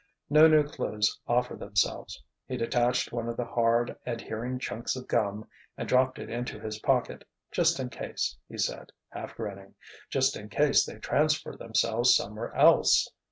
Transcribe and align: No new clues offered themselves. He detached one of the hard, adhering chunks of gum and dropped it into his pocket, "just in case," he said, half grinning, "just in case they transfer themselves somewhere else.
No 0.31 0.47
new 0.47 0.63
clues 0.63 1.19
offered 1.27 1.59
themselves. 1.59 2.23
He 2.47 2.57
detached 2.57 3.11
one 3.11 3.29
of 3.29 3.37
the 3.37 3.45
hard, 3.45 3.95
adhering 4.03 4.57
chunks 4.57 4.95
of 4.95 5.07
gum 5.07 5.47
and 5.77 5.87
dropped 5.87 6.17
it 6.17 6.27
into 6.27 6.59
his 6.59 6.79
pocket, 6.79 7.23
"just 7.51 7.79
in 7.79 7.89
case," 7.91 8.35
he 8.49 8.57
said, 8.57 8.91
half 9.09 9.35
grinning, 9.35 9.75
"just 10.09 10.35
in 10.35 10.49
case 10.49 10.85
they 10.87 10.95
transfer 10.97 11.55
themselves 11.55 12.15
somewhere 12.15 12.51
else. 12.55 13.09